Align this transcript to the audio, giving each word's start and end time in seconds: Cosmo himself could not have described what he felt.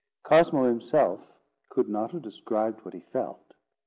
Cosmo 0.23 0.63
himself 0.67 1.19
could 1.69 1.87
not 1.87 2.09
have 2.11 2.23
described 2.23 2.83
what 2.83 2.95
he 2.95 3.01
felt. 3.13 3.53